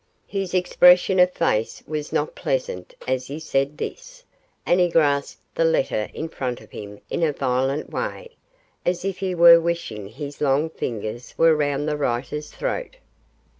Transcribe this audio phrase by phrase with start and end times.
[0.25, 4.23] His expression of face was not pleasant as he said this,
[4.65, 8.31] and he grasped the letter in front of him in a violent way,
[8.83, 12.95] as if he were wishing his long fingers were round the writer's throat.